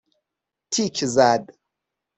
[0.71, 1.45] تیک زد